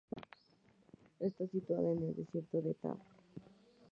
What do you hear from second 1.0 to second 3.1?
Está situada en el desierto de Thar.